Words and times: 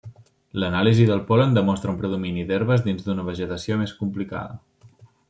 L'anàlisi 0.61 1.03
del 1.09 1.19
pol·len 1.27 1.53
demostra 1.57 1.93
un 1.93 1.99
predomini 1.99 2.45
d'herbes 2.53 2.81
dins 2.87 3.07
d'una 3.09 3.27
vegetació 3.31 3.79
més 3.83 3.95
complicada. 4.01 4.61